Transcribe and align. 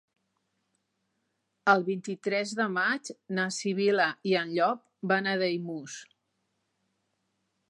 El 1.73 1.85
vint-i-tres 1.89 2.55
de 2.61 2.67
maig 2.79 3.13
na 3.41 3.47
Sibil·la 3.61 4.11
i 4.33 4.37
en 4.43 4.57
Llop 4.59 4.85
van 5.13 5.31
a 5.35 5.39
Daimús. 5.47 6.03